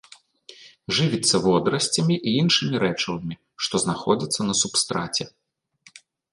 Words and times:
Жывіцца 0.99 1.35
водарасцямі 1.43 2.15
і 2.17 2.29
іншымі 2.41 2.75
рэчывамі, 2.85 3.39
што 3.67 3.75
знаходзяцца 3.87 4.41
на 4.51 4.59
субстраце. 4.65 5.23